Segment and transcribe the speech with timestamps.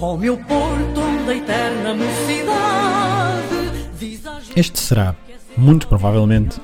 [0.00, 1.96] Meu Porto, eterna.
[4.54, 5.16] Este será,
[5.56, 6.60] muito provavelmente,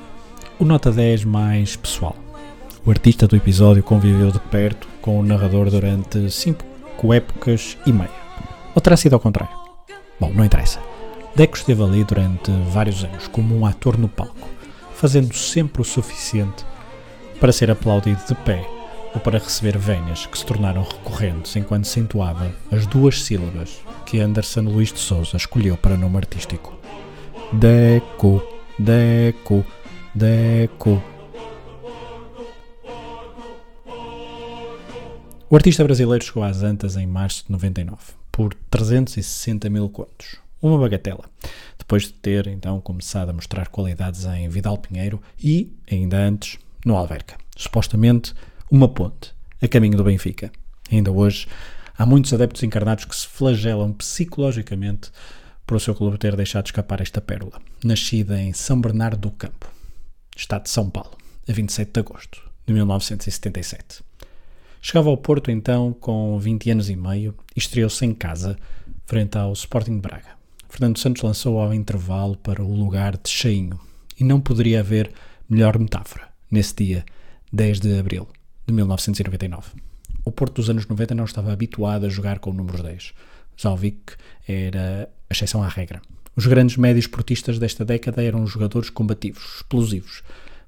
[0.57, 2.15] o Nota 10 mais pessoal.
[2.85, 6.63] O artista do episódio conviveu de perto com o narrador durante 5
[7.13, 8.09] épocas e meia.
[8.73, 9.53] Ou terá sido ao contrário?
[10.17, 10.79] Bom, não interessa.
[11.35, 14.47] Deco esteve ali durante vários anos como um ator no palco,
[14.93, 16.65] fazendo sempre o suficiente
[17.37, 18.74] para ser aplaudido de pé
[19.15, 22.05] ou para receber venhas que se tornaram recorrentes enquanto se
[22.71, 26.77] as duas sílabas que Anderson Luís de Souza escolheu para nome artístico.
[27.53, 28.43] Deco,
[28.77, 29.65] Deco,
[30.13, 31.01] Deco.
[35.49, 37.97] O artista brasileiro chegou às Antas em março de 99
[38.31, 41.23] por 360 mil contos, uma bagatela,
[41.77, 46.97] depois de ter então começado a mostrar qualidades em Vidal Pinheiro e, ainda antes, no
[46.97, 47.37] Alverca.
[47.55, 48.33] Supostamente
[48.69, 50.51] uma ponte a caminho do Benfica.
[50.91, 51.47] Ainda hoje,
[51.97, 55.11] há muitos adeptos encarnados que se flagelam psicologicamente
[55.65, 59.71] por o seu clube ter deixado escapar esta pérola, nascida em São Bernardo do Campo,
[60.35, 61.17] estado de São Paulo,
[61.47, 64.03] a 27 de agosto de 1977.
[64.81, 68.55] Chegava ao Porto então com 20 anos e meio e estreou-se em casa,
[69.05, 70.35] frente ao Sporting de Braga.
[70.69, 73.79] Fernando Santos lançou ao intervalo para o lugar de cheinho,
[74.19, 75.11] e não poderia haver
[75.49, 77.05] melhor metáfora nesse dia
[77.51, 78.27] 10 de abril
[78.65, 79.71] de 1999.
[80.23, 83.13] O Porto dos anos 90 não estava habituado a jogar com o número 10.
[83.61, 84.13] Zalvik
[84.47, 86.01] era a exceção à regra.
[86.35, 90.23] Os grandes médios portistas desta década eram jogadores combativos, explosivos,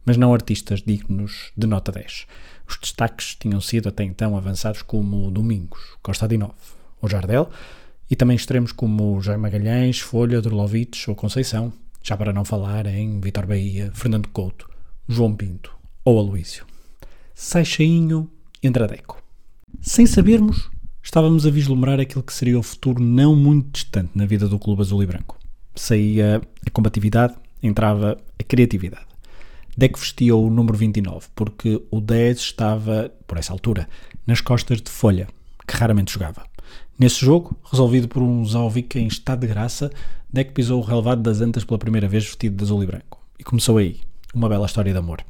[0.06, 2.28] mas não artistas dignos de nota 10.
[2.70, 6.54] Os destaques tinham sido até então avançados como Domingos, Costa Adinov
[7.02, 7.50] ou Jardel,
[8.10, 13.20] e também extremos como Jaime Magalhães, Folha, Drolovic ou Conceição, já para não falar em
[13.20, 14.70] Vitor Bahia, Fernando Couto,
[15.10, 15.76] João Pinto
[16.06, 16.66] ou Aloísio
[17.40, 18.28] sai cheinho,
[18.64, 19.22] entra Deco.
[19.80, 20.72] Sem sabermos,
[21.04, 24.82] estávamos a vislumbrar aquilo que seria o futuro não muito distante na vida do clube
[24.82, 25.38] azul e branco.
[25.76, 29.06] Saía a combatividade, entrava a criatividade.
[29.78, 33.88] Deco vestia o número 29, porque o 10 estava, por essa altura,
[34.26, 35.28] nas costas de Folha,
[35.68, 36.44] que raramente jogava.
[36.98, 39.92] Nesse jogo, resolvido por um Zalvica em estado de graça,
[40.34, 43.24] Deco pisou o relevado das Antas pela primeira vez vestido de azul e branco.
[43.38, 44.00] E começou aí,
[44.34, 45.24] uma bela história de amor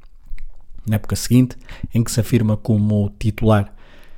[0.88, 1.58] na época seguinte,
[1.94, 3.74] em que se afirma como titular.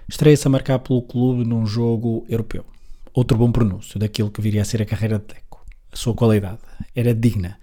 [0.08, 2.66] Estreia-se a marcar pelo clube num jogo europeu.
[3.14, 5.66] Outro bom pronúncio daquilo que viria a ser a carreira de Deco.
[5.92, 6.60] A sua qualidade
[6.96, 7.60] era digna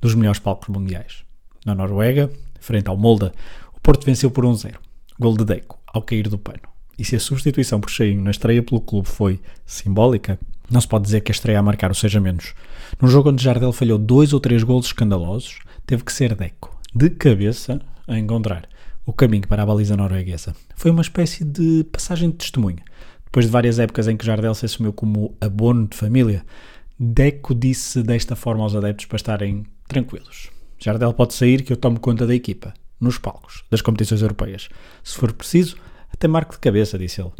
[0.00, 1.24] dos melhores palcos mundiais.
[1.64, 2.30] Na Noruega,
[2.60, 3.32] frente ao Molda,
[3.74, 4.74] o Porto venceu por 1-0.
[5.18, 6.68] Gol de Deco, ao cair do pano.
[6.98, 10.38] E se a substituição por Cheinho na estreia pelo clube foi simbólica,
[10.70, 12.54] não se pode dizer que a estreia a marcar o seja menos.
[13.00, 17.10] Num jogo onde Jardel falhou dois ou três golos escandalosos, teve que ser Deco, de
[17.10, 18.68] cabeça, a encontrar
[19.04, 20.54] o caminho para a baliza norueguesa.
[20.76, 22.82] Foi uma espécie de passagem de testemunha.
[23.24, 26.44] Depois de várias épocas em que Jardel se assumiu como abono de família,
[26.98, 30.50] Deco disse desta forma aos adeptos para estarem tranquilos.
[30.78, 34.68] Jardel pode sair que eu tomo conta da equipa, nos palcos, das competições europeias.
[35.02, 35.76] Se for preciso,
[36.12, 37.32] até marco de cabeça, disse ele.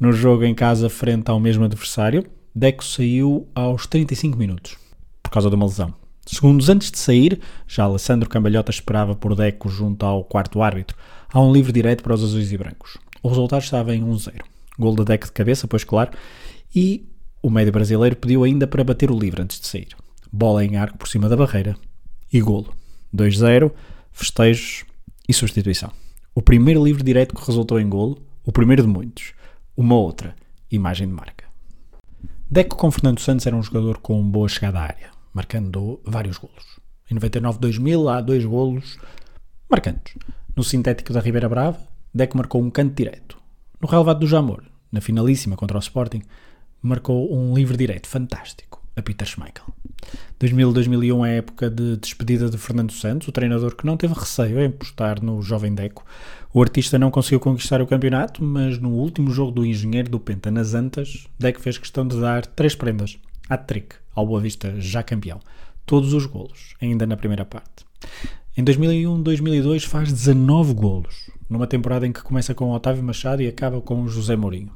[0.00, 2.24] No jogo em casa frente ao mesmo adversário,
[2.54, 4.76] Deco saiu aos 35 minutos,
[5.22, 6.01] por causa de uma lesão.
[6.26, 10.96] Segundos antes de sair, já Alessandro Cambalhota esperava por Deco junto ao quarto árbitro.
[11.32, 12.96] Há um livre direto para os azuis e brancos.
[13.22, 14.40] O resultado estava em 1-0.
[14.78, 16.12] Gol de Deco de cabeça, pois claro,
[16.74, 17.08] e
[17.42, 19.88] o médio brasileiro pediu ainda para bater o livre antes de sair.
[20.32, 21.76] Bola em arco por cima da barreira
[22.32, 22.72] e golo.
[23.14, 23.72] 2-0,
[24.12, 24.84] festejos
[25.28, 25.90] e substituição.
[26.34, 29.34] O primeiro livre direto que resultou em golo, o primeiro de muitos.
[29.76, 30.34] Uma outra
[30.70, 31.44] imagem de marca.
[32.48, 36.80] Deco com Fernando Santos era um jogador com boa chegada à área marcando vários golos.
[37.10, 38.98] Em 99-2000 há dois golos
[39.70, 40.14] marcantes.
[40.54, 41.78] No sintético da Ribeira Brava,
[42.14, 43.38] Deco marcou um canto direto.
[43.80, 46.22] No relevado do Jamor, na finalíssima contra o Sporting,
[46.82, 49.64] marcou um livre direto fantástico a Peter Schmeichel.
[50.38, 54.60] 2000-2001 é a época de despedida de Fernando Santos, o treinador que não teve receio
[54.60, 56.04] em apostar no jovem Deco.
[56.52, 60.50] O artista não conseguiu conquistar o campeonato, mas no último jogo do Engenheiro do Penta
[60.50, 63.18] nas Antas, Deco fez questão de dar três prendas.
[63.48, 65.40] Hat-trick ao Boa Vista já campeão.
[65.84, 67.84] Todos os golos, ainda na primeira parte.
[68.56, 73.80] Em 2001-2002 faz 19 golos, numa temporada em que começa com Otávio Machado e acaba
[73.80, 74.70] com José Mourinho.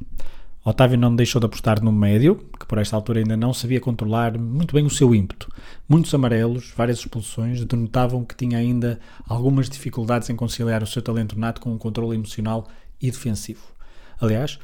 [0.64, 4.36] Otávio não deixou de apostar no médio, que por esta altura ainda não sabia controlar
[4.36, 5.48] muito bem o seu ímpeto.
[5.88, 8.98] Muitos amarelos, várias expulsões, denotavam que tinha ainda
[9.28, 12.66] algumas dificuldades em conciliar o seu talento nato com um controle emocional
[13.00, 13.62] e defensivo.
[14.20, 14.58] Aliás,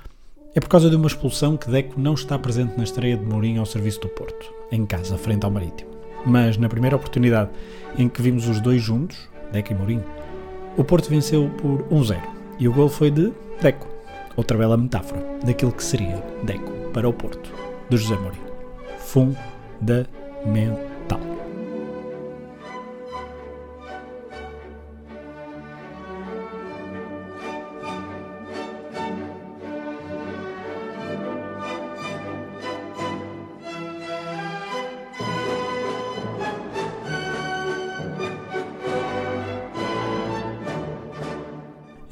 [0.55, 3.61] é por causa de uma expulsão que Deco não está presente na estreia de Mourinho
[3.61, 5.91] ao serviço do Porto, em casa, frente ao Marítimo.
[6.27, 7.51] Mas na primeira oportunidade
[7.97, 10.05] em que vimos os dois juntos, Deco e Mourinho,
[10.77, 12.21] o Porto venceu por 1-0
[12.59, 13.89] e o gol foi de Deco.
[14.37, 16.71] Outra bela metáfora daquilo que seria Deco.
[16.93, 17.51] para o Porto,
[17.89, 18.53] de José Mourinho.
[18.99, 20.92] Fundamental.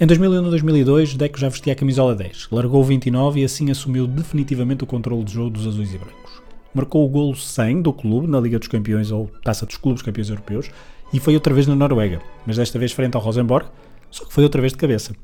[0.02, 4.82] Em 2001-2002, Deco já vestia a camisola 10, largou o 29 e assim assumiu definitivamente
[4.82, 6.40] o controle de jogo dos azuis e brancos.
[6.72, 10.30] Marcou o golo 100 do clube na Liga dos Campeões ou Taça dos Clubes Campeões
[10.30, 10.70] Europeus
[11.12, 13.68] e foi outra vez na Noruega, mas desta vez frente ao Rosenborg,
[14.10, 15.14] só que foi outra vez de cabeça.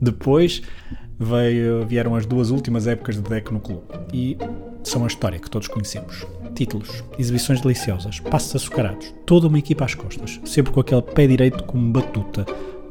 [0.00, 0.60] Depois
[1.16, 4.36] veio, vieram as duas últimas épocas de Deco no clube e
[4.82, 6.26] são a história que todos conhecemos.
[6.52, 11.62] Títulos, exibições deliciosas, passos açucarados, toda uma equipa às costas, sempre com aquele pé direito
[11.62, 12.44] como batuta,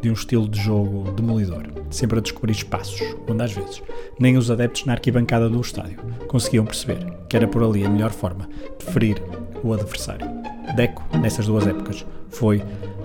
[0.06, 3.82] de um estilo de jogo demolidor, sempre a descobrir espaços, onde às vezes
[4.20, 5.98] nem os adeptos na arquibancada do estádio
[6.28, 8.48] conseguiam perceber que era por ali a melhor forma
[8.78, 9.20] de ferir
[9.64, 10.28] o adversário.
[10.76, 12.62] Deco, nessas duas épocas, foi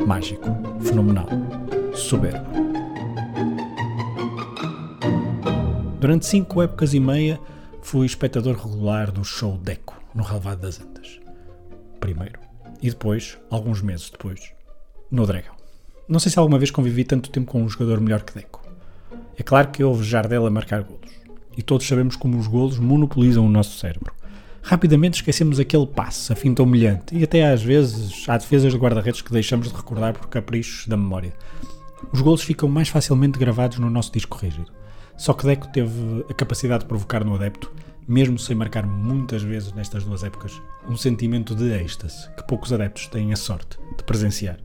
[0.07, 0.47] mágico,
[0.83, 1.27] fenomenal,
[1.95, 2.45] soberbo.
[5.99, 7.41] Durante cinco épocas e meia,
[7.81, 11.19] fui espectador regular do show Deco, no Relvado das Antas.
[11.99, 12.39] Primeiro.
[12.83, 14.53] E depois, alguns meses depois,
[15.11, 15.60] no Dragão.
[16.11, 18.61] Não sei se alguma vez convivi tanto tempo com um jogador melhor que Deco.
[19.39, 21.09] É claro que houve Jardel a marcar golos.
[21.57, 24.13] E todos sabemos como os golos monopolizam o nosso cérebro.
[24.61, 29.23] Rapidamente esquecemos aquele passe, a finta humilhante, e até às vezes há defesas de guarda-redes
[29.23, 31.33] que deixamos de recordar por caprichos da memória.
[32.13, 34.67] Os golos ficam mais facilmente gravados no nosso disco rígido.
[35.17, 37.71] Só que Deco teve a capacidade de provocar no adepto,
[38.09, 43.07] mesmo sem marcar muitas vezes nestas duas épocas, um sentimento de êxtase que poucos adeptos
[43.07, 44.59] têm a sorte de presenciar.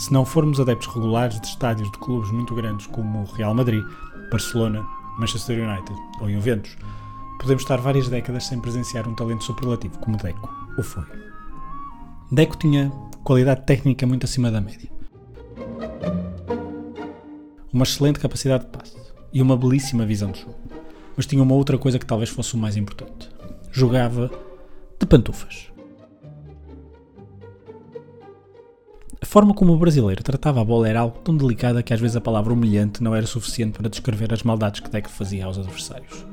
[0.00, 3.84] Se não formos adeptos regulares de estádios de clubes muito grandes como o Real Madrid,
[4.30, 4.82] Barcelona,
[5.18, 6.74] Manchester United ou Juventus,
[7.38, 10.48] podemos estar várias décadas sem presenciar um talento superlativo como Deco
[10.78, 11.04] o foi.
[12.32, 12.90] Deco tinha
[13.22, 14.90] qualidade técnica muito acima da média.
[17.70, 18.96] Uma excelente capacidade de passe
[19.34, 20.56] e uma belíssima visão de jogo.
[21.14, 23.28] Mas tinha uma outra coisa que talvez fosse o mais importante.
[23.70, 24.30] Jogava
[24.98, 25.70] de pantufas.
[29.22, 32.16] A forma como o brasileiro tratava a bola era algo tão delicada que às vezes
[32.16, 36.24] a palavra humilhante não era suficiente para descrever as maldades que Deco fazia aos adversários.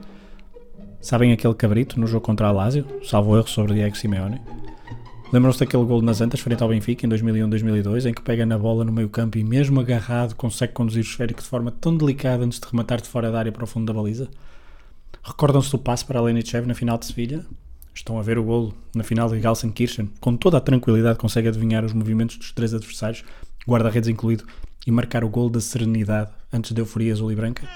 [1.01, 4.41] Sabem aquele cabrito no jogo contra a Lazio, salvo erro sobre Diego Simeone?
[5.33, 8.85] Lembram-se daquele gol nas Antas frente ao Benfica em 2001-2002, em que pega na bola
[8.85, 12.57] no meio campo e mesmo agarrado consegue conduzir o esférico de forma tão delicada antes
[12.57, 14.29] de rematar de fora da área para o fundo da baliza?
[15.21, 17.45] Recordam-se do passe para Lenichev na final de Sevilha?
[17.97, 20.11] Estão a ver o golo na final de Gelsenkirchen.
[20.21, 23.23] Com toda a tranquilidade consegue adivinhar os movimentos dos três adversários,
[23.67, 24.45] guarda-redes incluído,
[24.85, 27.67] e marcar o golo da serenidade antes da euforia azul e branca.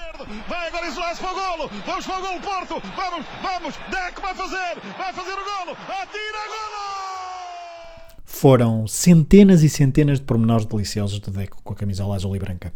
[0.48, 1.70] Vai agora isolar-se para o golo.
[1.84, 2.88] Vamos para o golo, Porto.
[2.94, 3.74] Vamos, vamos.
[3.90, 4.80] Deco vai fazer.
[4.96, 5.76] Vai fazer o golo.
[5.88, 6.82] Atira golo!
[8.24, 12.72] Foram centenas e centenas de pormenores deliciosos de Deco com a camisola azul e branca.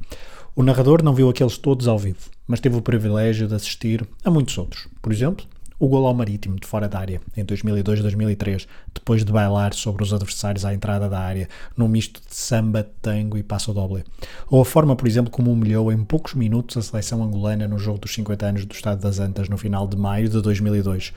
[0.57, 4.31] O narrador não viu aqueles todos ao vivo, mas teve o privilégio de assistir a
[4.33, 4.89] muitos outros.
[5.01, 5.47] Por exemplo,
[5.78, 10.12] o gol ao Marítimo de fora da área em 2002-2003, depois de bailar sobre os
[10.12, 14.05] adversários à entrada da área, num misto de samba, tango e passo doble.
[14.50, 17.99] Ou a forma, por exemplo, como humilhou em poucos minutos a seleção angolana no jogo
[17.99, 21.12] dos 50 anos do Estado das Antas no final de maio de 2002.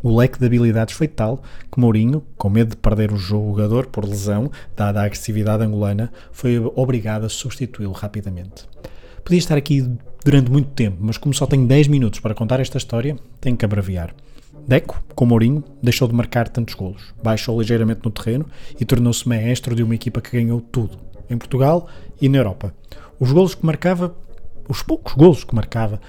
[0.00, 1.42] O leque de habilidades foi tal
[1.72, 6.58] que Mourinho, com medo de perder o jogador por lesão, dada a agressividade angolana, foi
[6.76, 8.64] obrigado a substituí-lo rapidamente.
[9.24, 9.90] Podia estar aqui
[10.24, 13.64] durante muito tempo, mas como só tenho 10 minutos para contar esta história, tenho que
[13.64, 14.14] abreviar.
[14.66, 18.46] Deco, com Mourinho, deixou de marcar tantos golos, baixou ligeiramente no terreno
[18.78, 20.98] e tornou-se maestro de uma equipa que ganhou tudo,
[21.30, 21.88] em Portugal
[22.20, 22.74] e na Europa.
[23.18, 24.14] Os golos que marcava,
[24.68, 26.00] os poucos golos que marcava,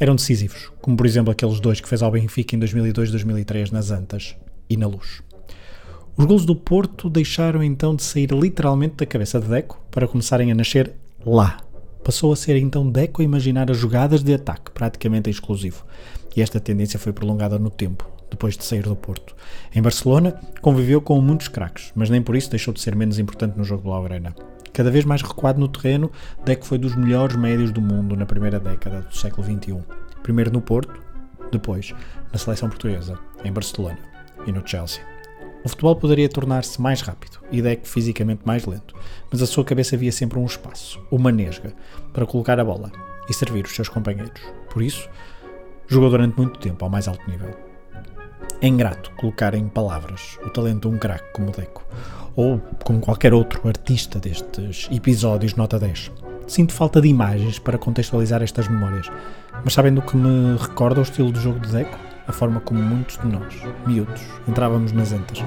[0.00, 4.36] eram decisivos, como por exemplo aqueles dois que fez ao Benfica em 2002-2003 nas Antas
[4.70, 5.22] e na Luz.
[6.16, 10.50] Os golos do Porto deixaram então de sair literalmente da cabeça de Deco para começarem
[10.50, 10.92] a nascer
[11.24, 11.58] lá,
[12.02, 15.84] passou a ser então Deco a imaginar as jogadas de ataque praticamente exclusivo.
[16.36, 19.34] E esta tendência foi prolongada no tempo, depois de sair do Porto.
[19.74, 23.56] Em Barcelona, conviveu com muitos craques, mas nem por isso deixou de ser menos importante
[23.56, 24.34] no jogo do Blaugrana.
[24.72, 26.10] Cada vez mais recuado no terreno,
[26.44, 29.78] Deco foi dos melhores médios do mundo na primeira década do século XXI.
[30.22, 30.94] Primeiro no Porto,
[31.50, 31.94] depois
[32.32, 33.98] na seleção portuguesa, em Barcelona
[34.46, 35.17] e no Chelsea.
[35.64, 38.94] O futebol poderia tornar-se mais rápido e Deco fisicamente mais lento,
[39.30, 41.74] mas a sua cabeça via sempre um espaço, uma nesga,
[42.12, 42.92] para colocar a bola
[43.28, 44.40] e servir os seus companheiros.
[44.70, 45.08] Por isso,
[45.88, 47.50] jogou durante muito tempo ao mais alto nível.
[48.60, 51.84] É ingrato colocar em palavras o talento de um craque como Deco,
[52.36, 56.12] ou como qualquer outro artista destes episódios nota 10.
[56.46, 59.10] Sinto falta de imagens para contextualizar estas memórias,
[59.64, 62.07] mas sabem do que me recorda o estilo de jogo de Deco?
[62.28, 63.54] A forma como muitos de nós,
[63.86, 65.42] miúdos, entrávamos nas antas.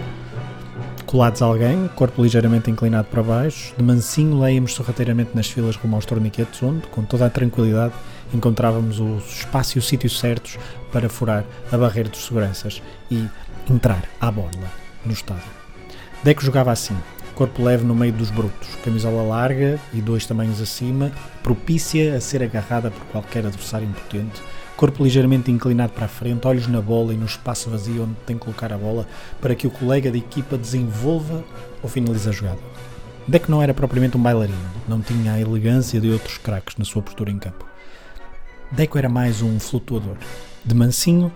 [1.06, 5.96] Colados a alguém, corpo ligeiramente inclinado para baixo, de mansinho leíamos sorrateiramente nas filas rumo
[5.96, 7.94] aos torniquetes, onde, com toda a tranquilidade,
[8.34, 10.58] encontrávamos o espaço e o sítio certos
[10.92, 13.28] para furar a barreira dos seguranças e
[13.70, 14.72] entrar à borla
[15.06, 15.44] no estádio.
[16.24, 16.96] Deco jogava assim,
[17.36, 21.12] corpo leve no meio dos brutos, camisola larga e dois tamanhos acima,
[21.44, 24.42] propícia a ser agarrada por qualquer adversário impotente,
[24.82, 28.36] corpo ligeiramente inclinado para a frente, olhos na bola e no espaço vazio onde tem
[28.36, 29.08] que colocar a bola
[29.40, 31.44] para que o colega de equipa desenvolva
[31.84, 32.58] ou finalize a jogada.
[33.28, 34.58] Deck não era propriamente um bailarino,
[34.88, 37.64] não tinha a elegância de outros craques na sua postura em campo.
[38.72, 40.18] Deco era mais um flutuador.
[40.66, 41.32] De mansinho,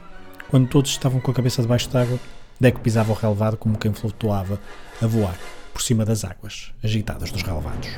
[0.49, 2.19] quando todos estavam com a cabeça debaixo d'água,
[2.59, 4.59] Deco pisava o relevado como quem flutuava
[4.99, 5.37] a voar
[5.71, 7.89] por cima das águas agitadas dos relevados.